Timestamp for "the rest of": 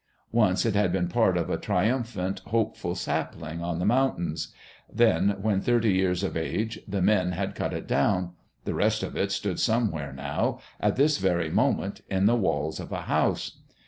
8.65-9.15